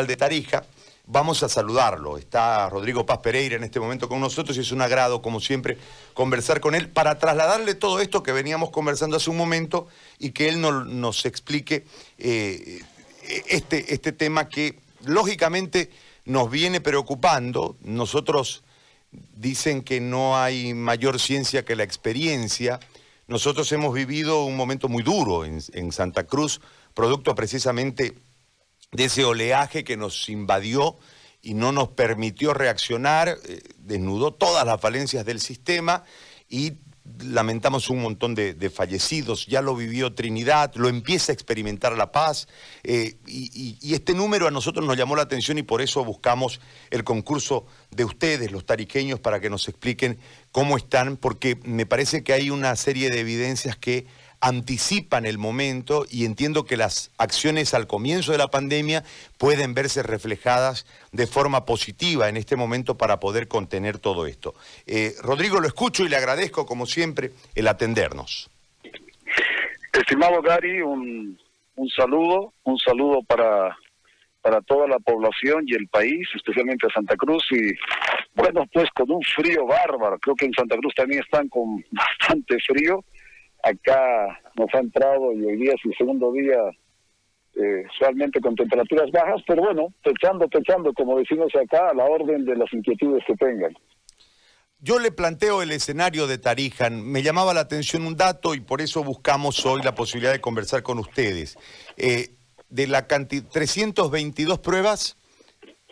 [0.00, 0.64] de Tarija.
[1.06, 2.16] Vamos a saludarlo.
[2.16, 5.76] Está Rodrigo Paz Pereira en este momento con nosotros y es un agrado, como siempre,
[6.14, 9.86] conversar con él para trasladarle todo esto que veníamos conversando hace un momento
[10.18, 11.84] y que él nos explique
[12.18, 12.80] eh,
[13.48, 15.90] este, este tema que lógicamente
[16.24, 17.76] nos viene preocupando.
[17.82, 18.64] Nosotros
[19.10, 22.80] dicen que no hay mayor ciencia que la experiencia.
[23.28, 26.62] Nosotros hemos vivido un momento muy duro en, en Santa Cruz,
[26.94, 28.14] producto precisamente
[28.92, 30.98] de ese oleaje que nos invadió
[31.40, 36.04] y no nos permitió reaccionar, eh, desnudó todas las falencias del sistema
[36.48, 36.74] y
[37.24, 42.48] lamentamos un montón de, fallecidos, ya lo vivió Trinidad, lo empieza a experimentar La Paz,
[42.84, 47.02] eh, y, este número a nosotros nos llamó la atención y por eso buscamos el
[47.02, 50.18] concurso de ustedes, los tariqueños, para que nos expliquen
[50.52, 54.06] cómo están, porque me parece que hay una serie de evidencias que
[54.42, 59.04] anticipan el momento y entiendo que las acciones al comienzo de la pandemia
[59.38, 64.54] pueden verse reflejadas de forma positiva en este momento para poder contener todo esto.
[64.86, 68.50] Eh, Rodrigo, lo escucho y le agradezco, como siempre, el atendernos.
[69.92, 71.38] Estimado Gary, un,
[71.76, 73.76] un saludo, un saludo para,
[74.40, 77.72] para toda la población y el país, especialmente a Santa Cruz y
[78.34, 82.56] bueno, pues con un frío bárbaro, creo que en Santa Cruz también están con bastante
[82.66, 83.04] frío
[83.62, 86.58] acá nos ha entrado y hoy día es el segundo día
[87.54, 92.44] eh, usualmente con temperaturas bajas, pero bueno, pechando, pechando, como decimos acá, a la orden
[92.44, 93.74] de las inquietudes que tengan.
[94.78, 97.04] Yo le planteo el escenario de Tarijan.
[97.04, 100.82] Me llamaba la atención un dato y por eso buscamos hoy la posibilidad de conversar
[100.82, 101.56] con ustedes.
[101.96, 102.34] Eh,
[102.68, 105.18] de la cantidad, 322 pruebas,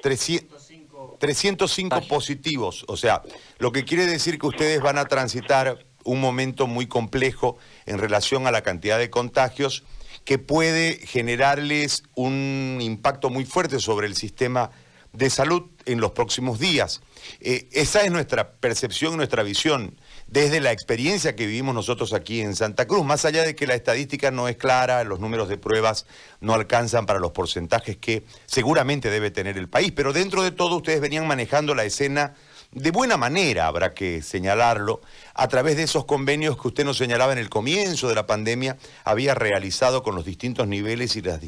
[0.03, 2.85] 305, 305 positivos.
[2.89, 3.23] O sea,
[3.59, 8.47] lo que quiere decir que ustedes van a transitar un momento muy complejo en relación
[8.47, 9.85] a la cantidad de contagios
[10.25, 14.71] que puede generarles un impacto muy fuerte sobre el sistema
[15.13, 17.01] de salud en los próximos días.
[17.41, 22.55] Eh, esa es nuestra percepción, nuestra visión, desde la experiencia que vivimos nosotros aquí en
[22.55, 26.07] Santa Cruz, más allá de que la estadística no es clara, los números de pruebas
[26.41, 30.77] no alcanzan para los porcentajes que seguramente debe tener el país, pero dentro de todo
[30.77, 32.35] ustedes venían manejando la escena
[32.73, 35.01] de buena manera, habrá que señalarlo,
[35.35, 38.77] a través de esos convenios que usted nos señalaba en el comienzo de la pandemia,
[39.05, 41.41] había realizado con los distintos niveles y los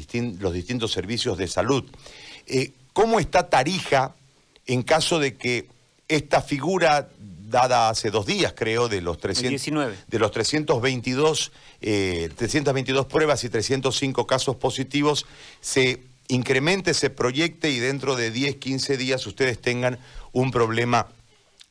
[0.53, 1.85] distintos servicios de salud.
[2.47, 4.15] Eh, ¿Cómo está Tarija
[4.65, 5.67] en caso de que
[6.07, 7.09] esta figura
[7.53, 9.61] dada hace dos días, creo, de los, 300,
[10.07, 15.25] de los 322, 322 eh, pruebas y 305 casos positivos,
[15.61, 19.99] se incremente, se proyecte y dentro de 10, 15 días ustedes tengan
[20.31, 21.07] un problema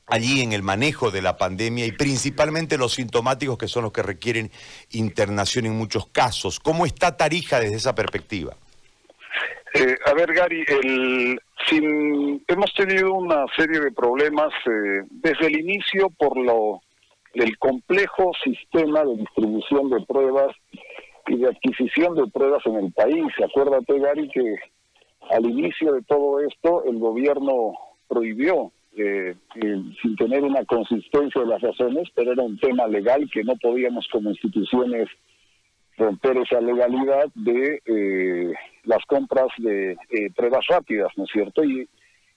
[0.06, 4.02] allí en el manejo de la pandemia y principalmente los sintomáticos que son los que
[4.02, 4.50] requieren
[4.90, 6.60] internación en muchos casos.
[6.60, 8.54] ¿Cómo está Tarija desde esa perspectiva?
[9.74, 11.40] Eh, a ver, Gary, el,
[12.46, 16.82] hemos tenido una serie de problemas eh, desde el inicio por lo
[17.34, 20.54] el complejo sistema de distribución de pruebas
[21.26, 23.26] y de adquisición de pruebas en el país.
[23.44, 24.56] Acuérdate, Gary, que
[25.30, 27.72] al inicio de todo esto el gobierno
[28.08, 33.28] prohibió, eh, eh, sin tener una consistencia de las razones, pero era un tema legal
[33.32, 35.08] que no podíamos como instituciones
[35.96, 38.52] romper esa legalidad de eh,
[38.84, 39.96] las compras de
[40.34, 41.64] pruebas rápidas, ¿no es cierto?
[41.64, 41.88] Y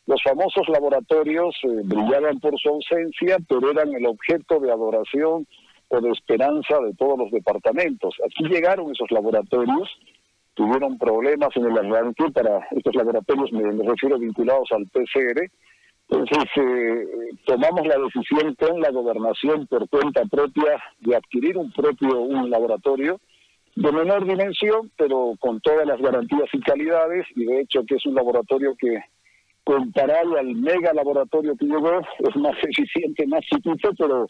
[0.06, 5.47] los famosos laboratorios brillaban por su ausencia, pero eran el objeto de adoración
[5.90, 8.16] o de esperanza de todos los departamentos.
[8.25, 9.90] Aquí llegaron esos laboratorios,
[10.53, 15.50] tuvieron problemas en el arranque para estos laboratorios, me, refiero vinculados al PCR,
[16.07, 17.06] entonces eh,
[17.45, 23.19] tomamos la decisión con la gobernación por cuenta propia de adquirir un propio un laboratorio
[23.75, 28.06] de menor dimensión, pero con todas las garantías y calidades, y de hecho que es
[28.06, 29.03] un laboratorio que
[29.66, 34.28] comparado al mega laboratorio que llegó, es más eficiente, más chiquito, pero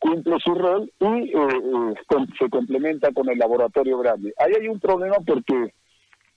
[0.00, 4.32] cumple su rol y eh, eh, se complementa con el laboratorio grande.
[4.38, 5.74] Ahí hay un problema porque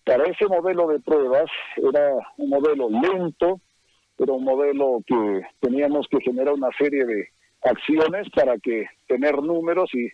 [0.05, 3.59] para ese modelo de pruebas era un modelo lento,
[4.19, 7.29] era un modelo que teníamos que generar una serie de
[7.63, 10.09] acciones para que tener números y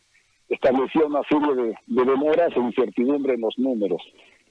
[0.48, 4.02] establecía una serie de, demoras e incertidumbre en los números.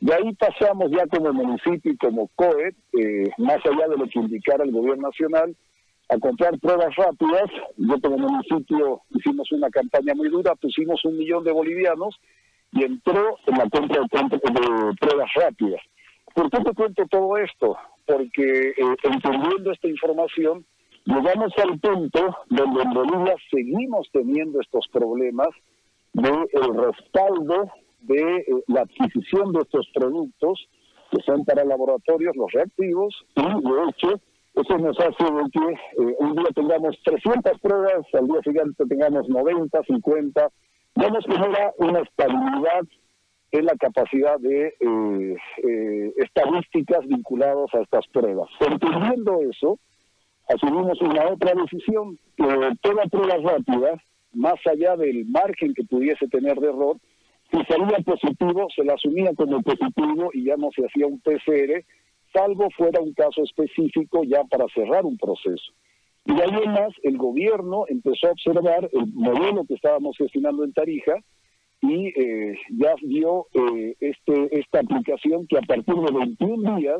[0.01, 4.19] De ahí pasamos ya como municipio y como COE, eh, más allá de lo que
[4.19, 5.57] indicara el gobierno nacional,
[6.09, 7.51] a comprar pruebas rápidas.
[7.77, 12.19] Yo como municipio hicimos una campaña muy dura, pusimos un millón de bolivianos
[12.73, 15.81] y entró en la compra de, pruebas rápidas.
[16.35, 17.77] ¿Por qué te cuento todo esto?
[18.07, 20.65] Porque eh, entendiendo esta información,
[21.05, 25.49] llegamos al punto donde en Bolivia seguimos teniendo estos problemas
[26.13, 27.71] de el respaldo
[28.01, 30.69] de eh, la adquisición de estos productos
[31.11, 34.21] que son para laboratorios los reactivos, y de hecho,
[34.61, 39.83] eso nos hace que eh, un día tengamos 300 pruebas, al día siguiente tengamos 90,
[39.85, 40.49] 50.
[40.97, 42.83] Vemos que genera una estabilidad
[43.51, 48.49] en la capacidad de eh, eh, estadísticas vinculadas a estas pruebas.
[48.61, 49.79] Entendiendo eso,
[50.49, 52.45] asumimos una otra decisión, que
[52.83, 54.03] toda prueba rápida,
[54.33, 56.97] más allá del margen que pudiese tener de error,
[57.51, 61.83] si salía positivo, se la asumía como positivo y ya no se hacía un PCR,
[62.33, 65.73] salvo fuera un caso específico ya para cerrar un proceso.
[66.25, 71.15] Y además el gobierno empezó a observar el modelo que estábamos gestionando en Tarija
[71.81, 76.99] y eh, ya dio eh, este, esta aplicación que a partir de 21 días,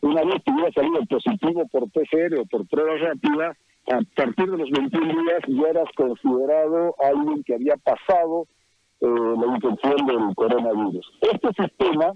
[0.00, 3.56] una vez que hubiera salido positivo por PCR o por prueba rápida,
[3.92, 8.48] a partir de los 21 días ya eras considerado alguien que había pasado
[9.00, 11.12] eh, la infección del coronavirus.
[11.20, 12.12] Este sistema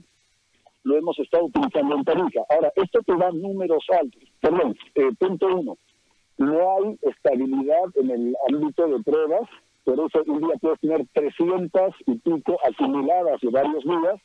[0.88, 2.40] lo hemos estado utilizando en Tarija.
[2.48, 4.22] Ahora, esto te da números altos.
[4.40, 5.76] Perdón, eh, punto uno.
[6.38, 9.48] No hay estabilidad en el ámbito de pruebas,
[9.84, 14.20] por eso un día puedes tener 300 y pico acumuladas de varios días,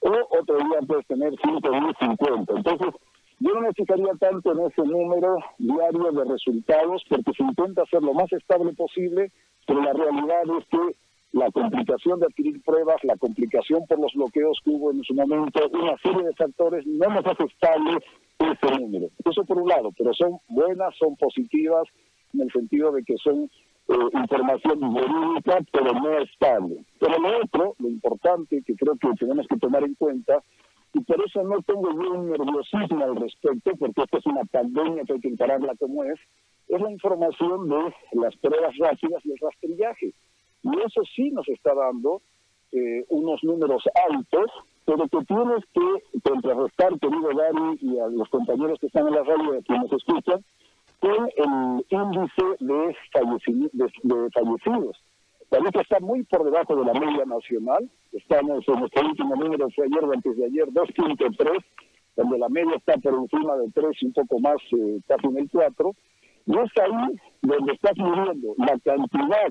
[0.00, 2.52] o otro día puedes tener 50.
[2.54, 2.94] Entonces,
[3.40, 8.12] yo no me tanto en ese número diario de resultados, porque se intenta ser lo
[8.12, 9.32] más estable posible,
[9.66, 10.96] pero la realidad es que
[11.34, 15.68] la complicación de adquirir pruebas, la complicación por los bloqueos que hubo en su momento,
[15.72, 17.98] una serie de factores, no nos hace estable
[18.38, 19.08] ese número.
[19.24, 21.88] Eso por un lado, pero son buenas, son positivas,
[22.34, 23.50] en el sentido de que son
[23.88, 26.84] eh, información jurídica, pero no estable.
[27.00, 30.40] Pero lo otro, lo importante que creo que tenemos que tomar en cuenta,
[30.92, 35.02] y por eso no tengo yo un nerviosismo al respecto, porque esta es una pandemia
[35.02, 36.20] que hay que encararla como es,
[36.68, 40.14] es la información de las pruebas rápidas y el rastrillaje.
[40.64, 42.22] Y eso sí nos está dando
[42.72, 44.50] eh, unos números altos,
[44.86, 49.22] pero que tienes que contrarrestar, querido Gary, y a los compañeros que están en la
[49.22, 50.44] radio y que nos escuchan,
[51.00, 52.96] con el índice de,
[54.02, 54.96] de, fallecidos.
[55.50, 57.88] La está muy por debajo de la media nacional.
[58.12, 61.64] Estamos en nuestro último número, fue ayer o antes de ayer, 2.3,
[62.16, 65.38] donde la media está por encima de 3 y un poco más, eh, casi en
[65.38, 65.92] el 4.
[66.46, 69.48] Y es ahí donde está midiendo la cantidad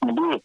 [0.00, 0.42] de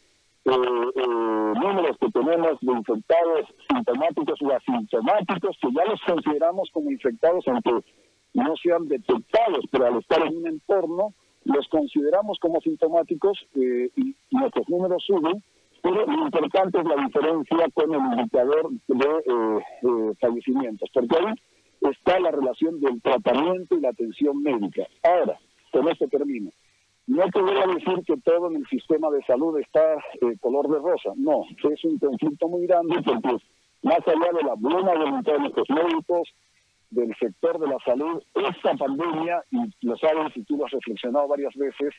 [0.56, 7.72] números que tenemos de infectados sintomáticos o asintomáticos, que ya los consideramos como infectados, aunque
[8.34, 11.14] no sean detectados, pero al estar en un entorno,
[11.44, 15.44] los consideramos como sintomáticos eh, y nuestros números suben,
[15.82, 21.34] pero lo importante es la diferencia con el indicador de fallecimientos, porque ahí
[21.92, 24.88] está la relación del tratamiento y la atención médica.
[25.04, 25.40] Ahora,
[25.72, 26.52] con esto termino.
[27.08, 30.68] No te voy a decir que todo en el sistema de salud está eh, color
[30.68, 31.12] de rosa.
[31.16, 33.38] No, es un conflicto muy grande porque
[33.82, 36.30] más allá de la buena voluntad de los médicos,
[36.90, 41.56] del sector de la salud, esta pandemia, y lo sabes y tú has reflexionado varias
[41.56, 41.94] veces,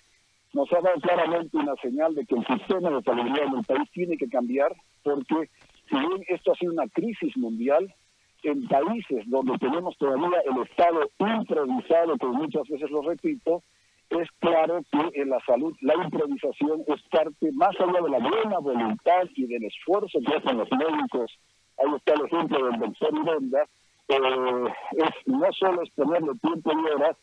[0.52, 3.90] nos ha dado claramente una señal de que el sistema de salud en el país
[3.92, 5.50] tiene que cambiar, porque
[5.88, 7.94] si bien esto ha sido una crisis mundial,
[8.42, 13.62] en países donde tenemos todavía el Estado improvisado, que muchas veces lo repito,
[14.10, 18.58] es claro que en la salud la improvisación es parte más allá de la buena
[18.58, 21.38] voluntad y del esfuerzo que hacen los médicos.
[21.78, 23.62] Ahí está el ejemplo del doctor Ironda.
[24.08, 27.16] Eh, es, no solo es ponerle tiempo y horas,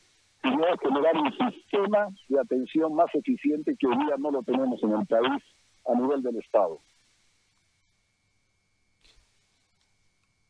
[0.43, 4.91] sino generar un sistema de atención más eficiente que hoy día no lo tenemos en
[4.91, 5.43] el país
[5.87, 6.79] a nivel del Estado.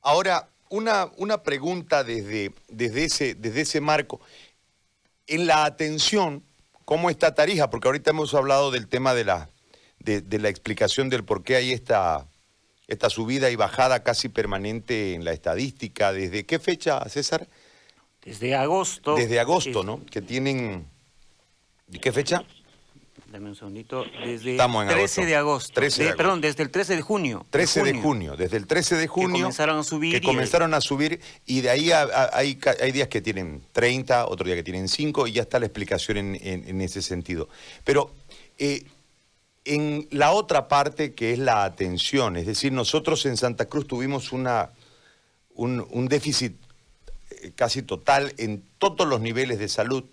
[0.02, 4.20] Ahora, una, una pregunta desde, desde, ese, desde ese marco
[5.28, 6.44] en la atención,
[6.86, 7.70] ¿cómo está Tarija?
[7.70, 9.50] Porque ahorita hemos hablado del tema de la,
[10.00, 12.28] de, la explicación del por qué hay esta,
[12.88, 16.14] esta subida y bajada casi permanente en la estadística.
[16.14, 17.48] ¿Desde qué fecha, César?
[18.24, 19.16] Desde agosto.
[19.16, 20.06] Desde agosto, ¿no?
[20.06, 20.88] Que tienen...
[21.88, 22.44] ¿De qué fecha?
[23.32, 24.06] Dame un segundito.
[24.24, 25.82] Desde el 13 de agosto.
[26.16, 27.46] Perdón, desde el 13 de junio.
[27.50, 28.36] 13 de junio.
[28.36, 29.36] Desde el 13 de junio.
[29.36, 30.14] Que comenzaron a subir.
[30.14, 34.56] Que comenzaron a subir y de ahí hay, hay días que tienen 30, otro día
[34.56, 37.50] que tienen 5 y ya está la explicación en, ese sentido.
[37.84, 38.12] Pero
[38.58, 38.86] eh,
[39.66, 44.32] en la otra parte que es la atención, es decir, nosotros en Santa Cruz tuvimos
[44.32, 44.70] una,
[45.56, 46.56] un, un déficit
[47.32, 50.04] eh, casi total en todos los niveles de salud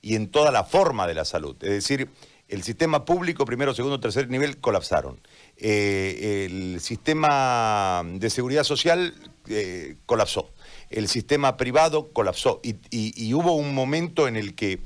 [0.00, 1.56] y en toda la forma de la salud.
[1.62, 2.08] Es decir,
[2.48, 5.20] el sistema público, primero, segundo, tercer nivel, colapsaron.
[5.56, 9.14] Eh, el sistema de seguridad social
[9.48, 10.52] eh, colapsó.
[10.90, 12.60] El sistema privado colapsó.
[12.62, 14.80] Y, hubo un momento en el que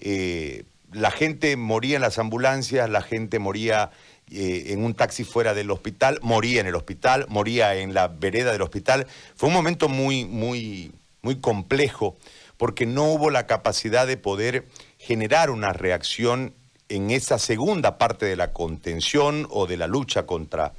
[0.00, 3.90] eh, la gente moría en las ambulancias, la gente moría
[4.34, 8.62] en un taxi fuera del hospital, moría en el hospital, moría en la vereda del
[8.62, 9.06] hospital.
[9.36, 12.16] Fue un momento muy, muy, muy complejo
[12.56, 14.66] porque no hubo la capacidad de poder
[14.96, 16.54] generar una reacción
[16.92, 20.74] en esa segunda parte de la contención o de la lucha contra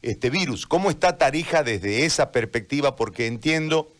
[0.00, 0.66] este virus.
[0.66, 2.96] ¿Cómo está Tarija desde esa perspectiva?
[2.96, 3.90] Porque entiendo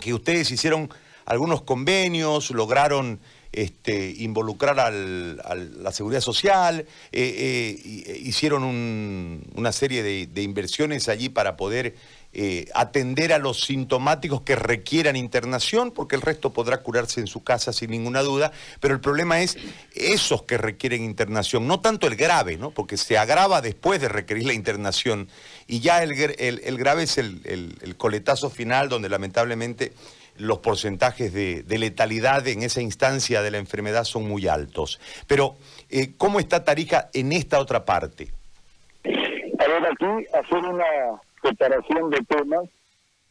[0.00, 0.90] que ustedes hicieron
[1.26, 3.20] algunos convenios, lograron
[3.52, 8.64] este, involucrar a la seguridad social, eh, eh, hicieron
[9.54, 11.94] una serie de, inversiones allí para poder
[12.34, 17.42] eh, atender a los sintomáticos que requieran internación, porque el resto podrá curarse en su
[17.42, 19.56] casa sin ninguna duda, pero el problema es
[19.94, 22.70] esos que requieren internación, no tanto el grave, ¿no?
[22.70, 25.28] porque se agrava después de requerir la internación,
[25.66, 29.92] y ya el, grave es el coletazo final donde lamentablemente
[30.36, 35.00] los porcentajes de, letalidad en esa instancia de la enfermedad son muy altos.
[35.26, 35.56] Pero,
[35.90, 38.28] eh, ¿cómo está Tarija en esta otra parte?
[39.04, 40.84] A ver, aquí hacer una
[41.44, 42.64] separación de temas.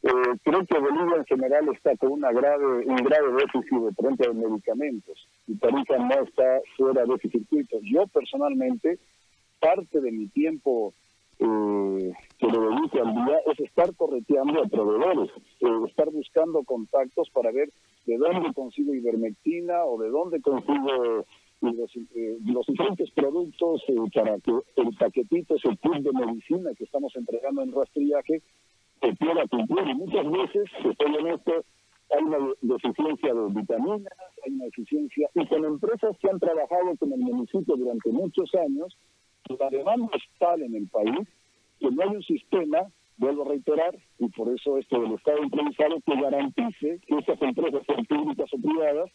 [0.04, 4.24] Eh, creo que Bolivia en general está con una grave, un grave déficit de pronto
[4.24, 7.78] de medicamentos y Tarija no está fuera de ese circuito.
[7.84, 9.00] Yo personalmente,
[9.62, 10.94] parte de mi tiempo
[11.40, 17.30] eh, que le dedique al día es estar correteando a proveedores, eh, estar buscando contactos
[17.30, 17.70] para ver
[18.06, 21.26] de dónde consigo ivermectina o de dónde consigo
[21.72, 26.84] los, eh, los diferentes productos eh, para que el paquetito, ese kit de medicina que
[26.84, 28.42] estamos entregando en rastrillaje,
[29.02, 29.88] se pueda cumplir.
[29.88, 31.66] Y muchas veces, estoy honesto,
[32.10, 34.14] hay una deficiencia de vitaminas,
[34.46, 38.98] hay una deficiencia, y con empresas que han trabajado con el municipio durante muchos años,
[39.60, 41.28] la demanda es tal en el país
[41.80, 42.80] que no hay un sistema,
[43.18, 47.84] vuelvo a reiterar, y por eso esto del Estado improvisado, que garantice que estas empresas,
[47.86, 49.10] sean públicas o privadas,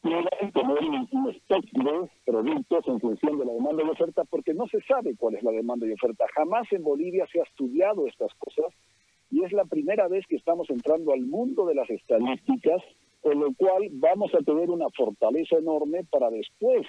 [0.00, 5.14] puedan tener de productos en función de la demanda y oferta, porque no se sabe
[5.16, 6.24] cuál es la demanda y oferta.
[6.34, 8.72] Jamás en Bolivia se ha estudiado estas cosas
[9.30, 12.82] y es la primera vez que estamos entrando al mundo de las estadísticas,
[13.20, 16.86] con lo cual vamos a tener una fortaleza enorme para después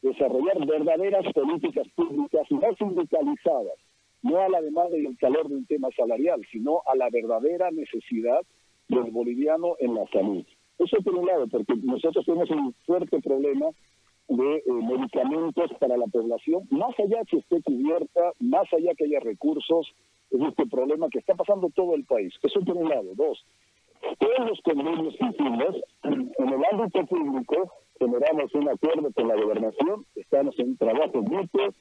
[0.00, 3.78] desarrollar verdaderas políticas públicas no sindicalizadas,
[4.22, 7.70] no a la demanda y el calor de un tema salarial, sino a la verdadera
[7.70, 8.40] necesidad
[8.88, 10.44] del boliviano en la salud.
[10.78, 13.66] Eso por un lado, porque nosotros tenemos un fuerte problema
[14.28, 19.20] de eh, medicamentos para la población, más allá que esté cubierta, más allá que haya
[19.20, 19.92] recursos,
[20.30, 22.32] es este problema que está pasando todo el país.
[22.42, 23.14] Eso por un lado.
[23.14, 23.44] Dos,
[24.18, 30.04] todos los convenios que hicimos en el ámbito público generamos un acuerdo con la gobernación,
[30.16, 31.74] estamos en trabajo mutuos,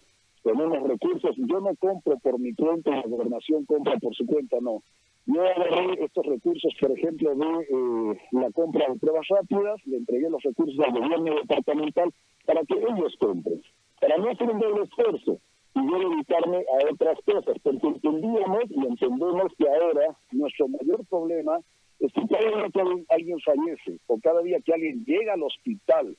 [0.43, 4.83] tenemos recursos, yo no compro por mi cuenta, la gobernación compra por su cuenta, no.
[5.25, 10.29] Yo agarré estos recursos, por ejemplo, de eh, la compra de pruebas rápidas, le entregué
[10.29, 12.11] los recursos al gobierno departamental
[12.45, 13.61] para que ellos compren,
[13.99, 15.39] para no hacer un doble esfuerzo
[15.73, 21.59] y yo dedicarme a otras cosas, porque entendíamos y entendemos que ahora nuestro mayor problema
[21.99, 26.17] es que cada día que alguien fallece o cada día que alguien llega al hospital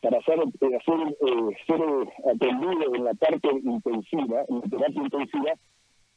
[0.00, 5.02] para ser, eh, hacer, eh, ser eh, atendido en la parte intensiva, en la terapia
[5.02, 5.52] intensiva,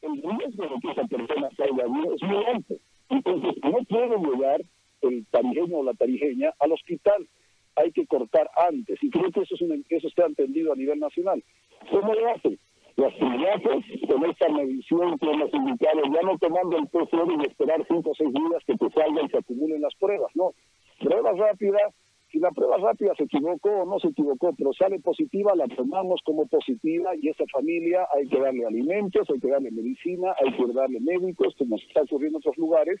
[0.02, 2.74] el riesgo de que esa persona salga bien es muy alto.
[3.08, 4.60] Entonces, no puede llegar
[5.02, 7.28] el tarijeño o la tarijeña al hospital.
[7.76, 8.98] Hay que cortar antes.
[9.02, 11.42] Y creo que eso, es eso está entendido a nivel nacional.
[11.90, 12.58] ¿Cómo lo hace?
[12.96, 17.84] Las triates, con esta medición que hemos indicado, ya no tomando el PCR y esperar
[17.88, 20.30] cinco o seis días que te salgan y se acumulen las pruebas.
[20.34, 20.52] No,
[21.00, 21.94] pruebas rápidas,
[22.32, 26.22] si la prueba rápida se equivocó o no se equivocó, pero sale positiva, la tomamos
[26.24, 30.72] como positiva y esa familia hay que darle alimentos, hay que darle medicina, hay que
[30.72, 33.00] darle médicos, como está ocurriendo en otros lugares.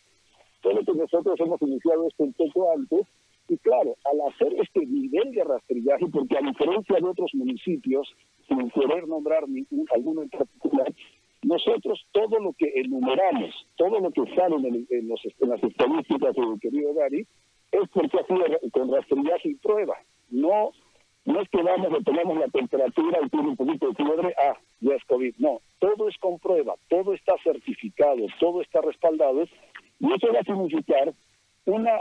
[0.60, 3.06] Todo lo que nosotros hemos iniciado esto un poco antes.
[3.48, 8.14] Y claro, al hacer este nivel de rastrillaje, porque a diferencia de otros municipios,
[8.46, 10.92] sin querer nombrar ningún, alguno en particular,
[11.42, 16.34] nosotros todo lo que enumeramos, todo lo que sale en, en, los, en las estadísticas
[16.36, 17.26] del querido Gary,
[17.72, 19.96] es porque ha con rastrillaje y prueba.
[20.30, 20.70] No,
[21.24, 24.56] no es que vamos, le tomamos la temperatura y tiene un poquito de fiebre, ah,
[24.80, 25.34] ya es COVID.
[25.38, 29.44] No, todo es con prueba, todo está certificado, todo está respaldado.
[30.00, 31.14] Y eso va a significar
[31.64, 31.92] una,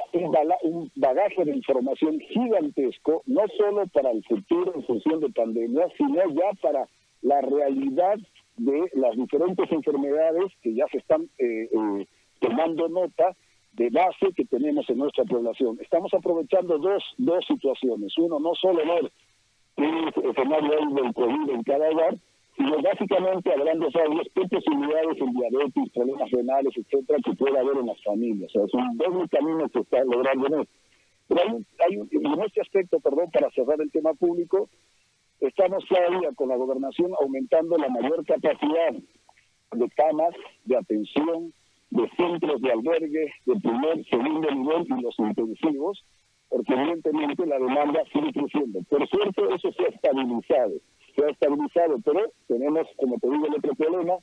[0.64, 6.16] un bagaje de información gigantesco, no solo para el futuro en función de pandemia, sino
[6.16, 6.88] ya para
[7.22, 8.18] la realidad
[8.58, 12.08] de las diferentes enfermedades que ya se están eh, eh,
[12.40, 13.36] tomando nota
[13.74, 15.78] de base que tenemos en nuestra población.
[15.82, 18.18] Estamos aprovechando dos, dos situaciones.
[18.18, 19.12] Uno, no solo ver
[19.76, 22.18] qué escenario del COVID en cada hogar,
[22.58, 27.88] sino básicamente hablando de qué posibilidades en diabetes, problemas renales, etcétera, que pueda haber en
[27.88, 28.52] las familias.
[28.56, 30.66] O sea, es un doble camino que está logrando
[31.28, 34.70] Pero hay, hay en este aspecto, perdón, para cerrar el tema público,
[35.42, 38.94] Estamos todavía con la gobernación aumentando la mayor capacidad
[39.72, 40.36] de camas
[40.66, 41.52] de atención,
[41.92, 46.04] de centros de albergue de primer, segundo nivel y los intensivos,
[46.50, 48.80] porque evidentemente la demanda sigue creciendo.
[48.90, 50.74] Por cierto, eso se ha estabilizado,
[51.16, 54.14] se ha estabilizado, pero tenemos, como te digo, el otro problema,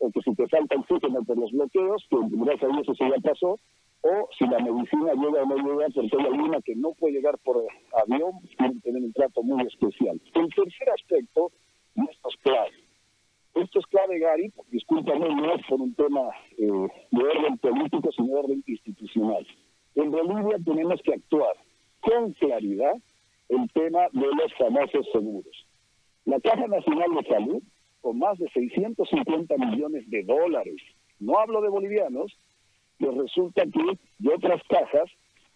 [0.00, 3.58] que si te falta oxígeno por los bloqueos, que gracias a Dios eso ya pasó,
[4.02, 7.38] o si la medicina llega o no llega, porque hay alguna que no puede llegar
[7.38, 7.64] por
[8.02, 10.20] avión, tiene que tener un trato muy especial.
[10.34, 11.52] El tercer aspecto,
[11.94, 12.81] esto es clave.
[13.54, 16.22] Esto es clave, Gary, discúlpame, no es por un tema
[16.56, 19.46] eh, de orden político, sino de orden institucional.
[19.94, 21.54] En Bolivia tenemos que actuar
[22.00, 22.94] con claridad
[23.48, 25.66] el tema de los famosos seguros.
[26.24, 27.62] La Caja Nacional de Salud,
[28.00, 30.76] con más de 650 millones de dólares,
[31.20, 32.32] no hablo de bolivianos,
[32.98, 35.10] pues resulta que de otras cajas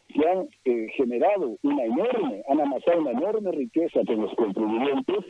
[0.09, 5.25] que han eh, generado una enorme, han amasado una enorme riqueza con los contribuyentes,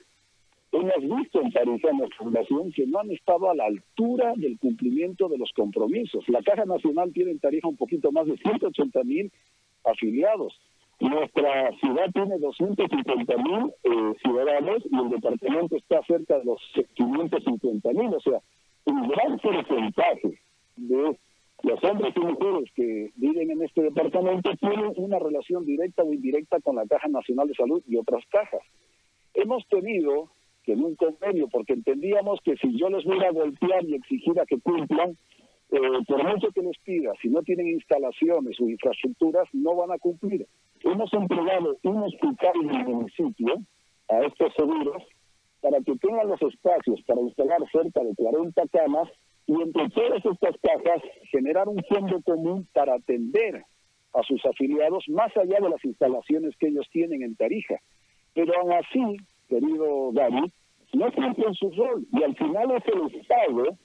[0.73, 5.39] hemos visto en la Fundación que no han estado a la altura del cumplimiento de
[5.39, 6.29] los compromisos.
[6.29, 9.33] La Caja Nacional tiene en Tarija un poquito más de 180 mil
[9.85, 10.59] afiliados.
[10.99, 16.61] Nuestra ciudad tiene 250 mil eh, ciudadanos y el departamento está cerca de los
[16.95, 18.41] 550 mil, o sea,
[18.87, 20.41] un gran porcentaje
[20.77, 21.19] de
[21.63, 26.61] los hombres y mujeres que viven en este departamento tienen una relación directa o indirecta
[26.61, 28.63] con la Caja Nacional de Salud y otras cajas.
[29.35, 30.31] Hemos tenido
[30.73, 34.47] en un convenio, porque entendíamos que si yo les voy a golpear y exigir a
[34.47, 35.17] que cumplan,
[35.71, 39.99] eh, por mucho que les pida, si no tienen instalaciones o infraestructuras, no van a
[39.99, 40.47] cumplir.
[40.83, 43.57] Hemos entregado un hospital en el municipio
[44.09, 45.03] a estos seguros
[45.61, 49.09] para que tengan los espacios para instalar cerca de 40 camas
[49.47, 53.65] y entre todas estas cajas generar un fondo común para atender
[54.13, 57.77] a sus afiliados más allá de las instalaciones que ellos tienen en Tarija.
[58.35, 59.17] Pero aún así,
[59.49, 60.53] querido Gary,
[60.93, 63.77] no cumplen su rol y al final es el Estado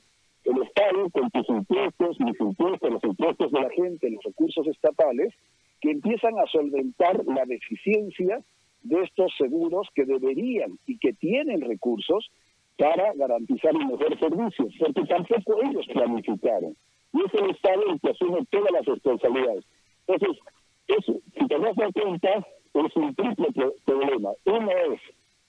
[0.44, 5.34] el Estado con sus impuestos, mis impuestos, los impuestos de la gente, los recursos estatales,
[5.80, 8.42] que empiezan a solventar la deficiencia
[8.84, 12.32] de estos seguros que deberían y que tienen recursos
[12.78, 16.76] para garantizar un mejor servicio, porque tampoco ellos planificaron.
[17.14, 19.66] Y es el Estado el que asume todas las responsabilidades.
[20.08, 20.44] Entonces,
[20.88, 23.48] eso, si te das cuenta, es un triple
[23.86, 24.32] problema.
[24.46, 25.00] Uno es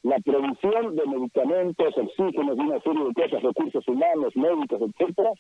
[0.03, 5.31] la provisión de medicamentos, oxígenos una serie de cosas, recursos humanos, médicos, etcétera.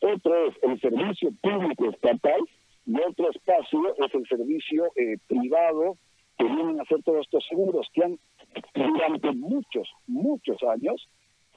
[0.00, 2.40] Otro es el servicio público estatal
[2.86, 5.96] y otro espacio es el servicio eh, privado
[6.36, 8.18] que vienen a hacer todos estos seguros que han
[8.74, 11.08] durante muchos, muchos años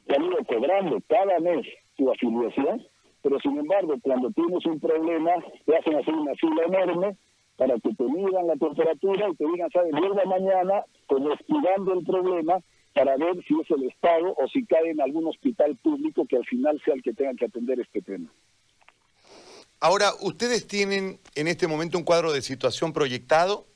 [0.08, 1.66] han ido cobrando cada mes
[1.98, 2.86] su afiliación,
[3.22, 5.32] pero sin embargo cuando tienes un problema
[5.66, 7.18] te hacen hacer una fila enorme
[7.58, 9.92] para que te midan la temperatura y te digan, ¿sabes?
[9.92, 12.60] Vuelva mañana como esquivando el problema
[12.94, 16.46] para ver si es el Estado o si cae en algún hospital público que al
[16.46, 18.30] final sea el que tenga que atender este tema.
[19.80, 23.68] Ahora, ¿ustedes tienen en este momento un cuadro de situación proyectado?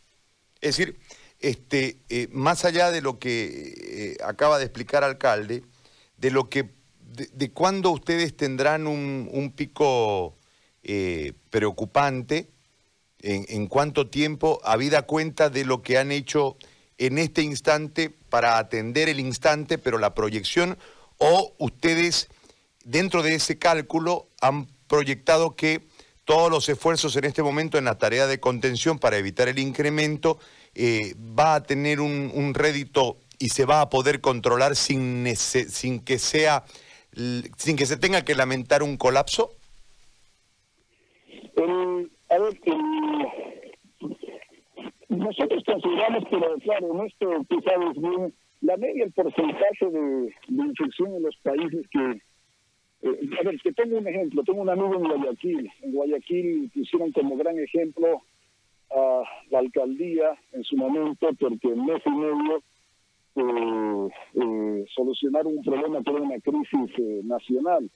[0.61, 0.97] Es decir,
[1.39, 5.63] este, eh, más allá de lo que eh, acaba de explicar alcalde,
[6.17, 6.69] de lo que
[7.33, 10.37] de, cuándo ustedes tendrán un, pico
[10.83, 12.49] eh, preocupante,
[13.21, 16.57] en, cuánto tiempo, habida cuenta de lo que han hecho
[16.97, 20.77] en este instante para atender el instante, pero la proyección,
[21.17, 22.29] o ustedes
[22.83, 25.87] dentro de ese cálculo han proyectado que
[26.25, 30.39] todos los esfuerzos en este momento en la tarea de contención para evitar el incremento
[30.75, 36.65] eh, va a tener un, rédito y se va a poder controlar sin, que sea
[37.57, 39.55] sin que se tenga que lamentar un colapso?
[42.29, 42.59] a ver,
[45.09, 51.15] nosotros consideramos, pero claro, en esto tú sabes bien, la media, el porcentaje de, infección
[51.15, 52.21] en los países que...
[53.01, 55.71] Eh, a ver, te pongo un ejemplo, tengo un amigo en Guayaquil.
[55.81, 58.21] En Guayaquil pusieron como gran ejemplo
[58.91, 62.63] a la alcaldía en su momento porque en mes y medio
[63.35, 67.89] eh, eh, solucionaron un problema que era una crisis eh, nacional.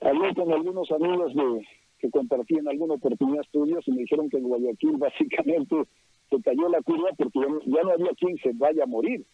[0.00, 1.66] Hablé con algunos amigos de,
[1.98, 5.76] que compartían alguna oportunidad estudios y me dijeron que en Guayaquil básicamente
[6.36, 9.24] se cayó la curva porque ya no había quien se vaya a morir.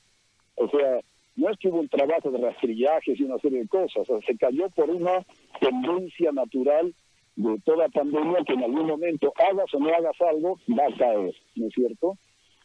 [0.57, 1.01] O sea,
[1.37, 4.27] no es que hubo un trabajo de rastrillajes y una serie de cosas, o sea,
[4.27, 5.25] se cayó por una
[5.61, 6.95] tendencia natural
[7.37, 11.35] de toda pandemia que en algún momento hagas o no hagas algo, va a caer,
[11.57, 12.19] ¿no es cierto?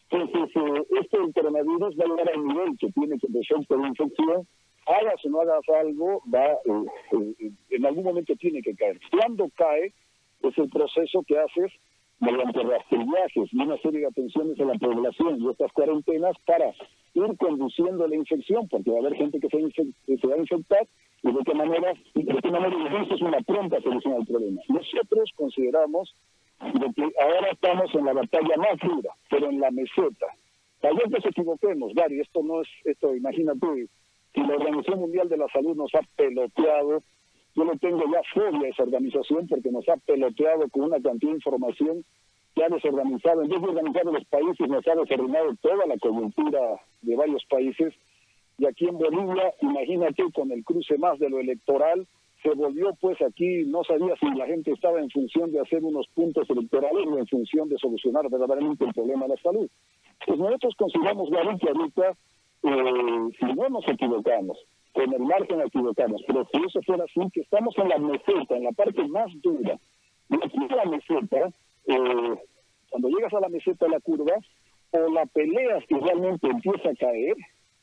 [0.09, 4.47] Entonces, eh, este coronavirus va a llegar al nivel que tiene que ser por infección,
[4.87, 8.99] hagas o no hagas algo, va eh, eh, en algún momento tiene que caer.
[9.09, 9.93] Cuando cae,
[10.41, 11.71] es el proceso que haces
[12.19, 16.71] mediante rastrillajes y una serie de atenciones a la población y estas cuarentenas para
[17.13, 20.87] ir conduciendo la infección, porque va a haber gente que se, se va a infectar
[21.23, 24.61] y de qué manera, de qué manera es una pronta solución al problema.
[24.69, 26.15] Nosotros consideramos
[26.59, 30.27] que ahora estamos en la batalla más dura, pero en la meseta.
[30.81, 33.87] Tal vez nos equivoquemos, Gary, esto no es, esto imagínate,
[34.33, 37.01] si la Organización Mundial de la Salud nos ha peloteado,
[37.55, 41.31] yo no tengo ya fobia a esa organización porque nos ha peloteado con una cantidad
[41.31, 42.05] de información
[42.53, 46.59] que ha desorganizado, en vez de organizar los países, nos ha desordenado toda la coyuntura
[47.01, 47.93] de varios países.
[48.57, 52.07] Y aquí en Bolivia, imagínate, con el cruce más de lo electoral,
[52.41, 56.07] se volvió pues aquí, no sabía si la gente estaba en función de hacer unos
[56.13, 59.69] puntos electorales o en función de solucionar verdaderamente el problema de la salud.
[60.25, 62.09] Pues nosotros consideramos, Gary, que ahorita,
[62.63, 64.57] eh, si no nos equivocamos,
[64.95, 68.63] con el margen equivocamos, pero si eso fuera así, que estamos en la meseta, en
[68.63, 69.77] la parte más dura.
[70.29, 71.49] Y aquí en la meseta,
[71.87, 72.39] eh,
[72.89, 74.33] cuando llegas a la meseta de la curva,
[74.91, 77.35] o la peleas que realmente empieza a caer,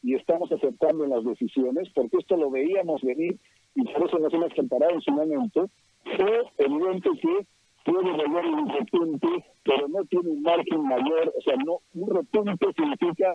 [0.03, 3.39] y estamos aceptando en las decisiones, porque esto lo veíamos venir
[3.75, 5.69] y por eso nos hemos preparado en su momento,
[6.05, 7.47] o evidente que
[7.85, 9.29] puede volver un repunte,
[9.65, 13.35] pero no tiene un margen mayor, o sea, no un repunte significa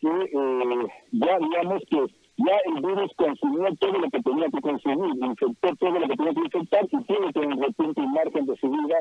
[0.00, 5.24] que eh, ya digamos que ya el virus consumió todo lo que tenía que consumir,
[5.24, 8.56] infectó todo lo que tenía que infectar y tiene que un repunte un margen de
[8.56, 9.00] subida,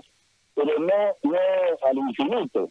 [0.53, 1.37] pero no, no
[1.85, 2.69] al infinito,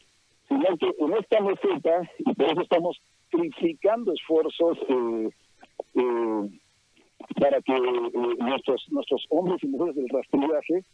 [0.48, 3.00] sino que en esta meseta, y por eso estamos
[3.30, 5.28] triplicando esfuerzos eh,
[5.96, 6.60] eh,
[7.40, 10.84] para que eh, nuestros nuestros hombres y mujeres del rastrillaje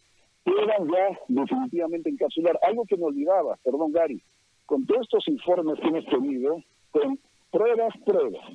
[0.43, 4.21] puedan ya definitivamente encapsular algo que me olvidaba, perdón Gary,
[4.65, 7.19] con todos estos informes que hemos tenido, con
[7.51, 8.45] pruebas, pruebas.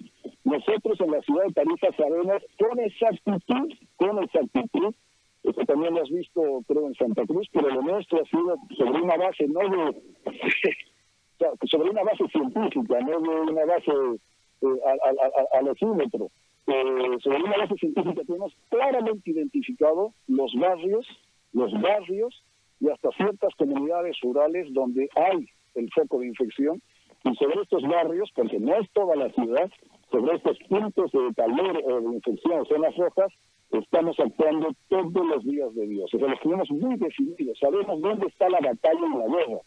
[0.44, 4.94] Nosotros en la ciudad de Tarija sabemos con exactitud, con exactitud,
[5.42, 9.02] eso también lo has visto creo en Santa Cruz, pero lo nuestro ha sido sobre
[9.02, 10.02] una base no de
[11.70, 13.92] sobre una base científica, no de una base
[14.62, 14.66] eh,
[15.52, 15.68] al.
[16.68, 21.06] Eh, sobre una base científica tenemos claramente identificado los barrios,
[21.52, 22.42] los barrios
[22.80, 26.82] y hasta ciertas comunidades rurales donde hay el foco de infección
[27.26, 29.70] y sobre estos barrios, porque no es toda la ciudad,
[30.10, 33.32] sobre estos puntos de calor o de infección, zonas rojas,
[33.72, 36.12] estamos actuando todos los días de Dios.
[36.14, 39.60] O sea, los tenemos muy definidos, sabemos dónde está la batalla en la guerra.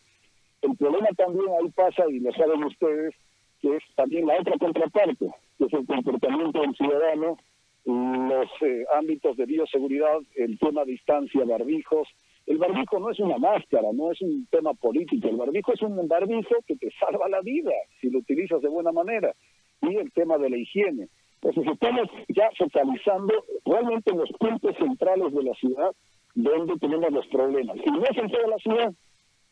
[0.62, 3.14] El problema también ahí pasa, y lo saben ustedes,
[3.62, 7.38] que es también la otra contraparte, que es el comportamiento del ciudadano,
[7.86, 12.08] los eh, ámbitos de bioseguridad, el tema distancia, barbijos.
[12.50, 16.08] El barbijo no es una máscara, no es un tema político, el barbijo es un
[16.08, 19.36] barbijo que te salva la vida si lo utilizas de buena manera.
[19.84, 21.10] Y el tema de la higiene.
[21.42, 23.34] Entonces estamos ya focalizando
[23.66, 25.92] realmente en los puntos centrales de la ciudad
[26.34, 27.78] donde tenemos los problemas.
[27.86, 28.94] Y no es en toda la ciudad,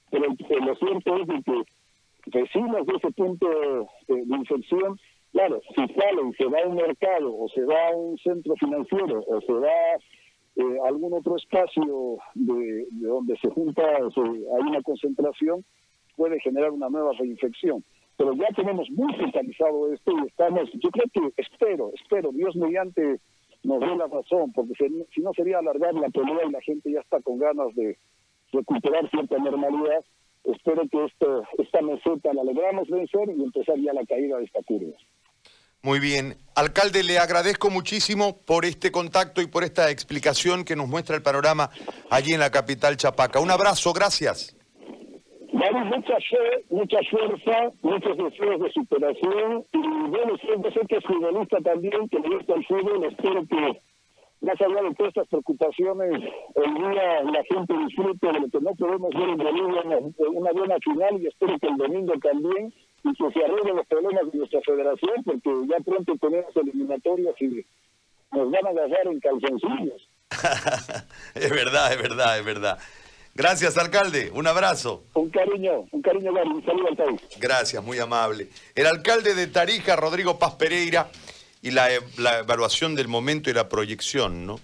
[0.10, 0.25] pero
[0.65, 3.47] lo cierto es que vecinos de ese punto
[4.07, 4.99] de, infección,
[5.33, 9.23] claro, si salen, se va a un mercado o se va a un centro financiero
[9.27, 9.69] o se va
[10.58, 15.63] eh, algún otro espacio de, donde se junta, hay una concentración,
[16.15, 17.84] puede generar una nueva reinfección.
[18.17, 23.20] Pero ya tenemos muy centralizado esto y estamos, yo creo que espero, espero, Dios mediante
[23.63, 24.74] nos dé la razón, porque
[25.13, 27.98] si no sería alargar la pelea y la gente ya está con ganas de
[28.52, 30.04] recuperar cierta normalidad
[30.48, 34.63] espero que esto, esta meseta la logramos vencer y empezar ya la caída de esta
[34.63, 34.96] curva.
[35.84, 36.36] Muy bien.
[36.56, 41.22] Alcalde, le agradezco muchísimo por este contacto y por esta explicación que nos muestra el
[41.22, 41.70] panorama
[42.10, 43.40] allí en la capital Chapaca.
[43.40, 44.58] Un abrazo, gracias.
[45.54, 51.04] Damos mucha fe, mucha fuerza, muchos deseos de superación y bueno, siempre sé que es
[51.04, 53.82] futbolista también, que le gusta el fútbol, espero que
[54.42, 56.12] más allá de todas estas preocupaciones,
[56.56, 59.82] el día la gente disfrute de lo que no podemos ver en Bolivia,
[60.32, 64.31] una, buena final y espero que el domingo también y que se arreglen los problemas
[64.31, 67.65] de nuestra federación porque ya pronto tenemos eliminatorias y
[68.31, 70.10] nos van a agarrar en calzoncillos.
[71.36, 72.79] es verdad, es verdad, es verdad.
[73.38, 74.31] Gracias, alcalde.
[74.33, 75.03] Un abrazo.
[75.13, 77.21] Un cariño, un cariño, un saludo al país.
[77.39, 78.47] Gracias, muy amable.
[78.73, 81.12] El alcalde de Tarija, Rodrigo Paz Pereira
[81.62, 84.60] y la, la, evaluación del momento y la proyección, ¿no?